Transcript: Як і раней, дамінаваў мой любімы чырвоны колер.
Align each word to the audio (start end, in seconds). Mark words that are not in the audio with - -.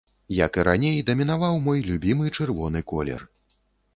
Як 0.35 0.55
і 0.59 0.63
раней, 0.67 0.95
дамінаваў 1.09 1.59
мой 1.67 1.83
любімы 1.89 2.33
чырвоны 2.37 2.81
колер. 2.93 3.21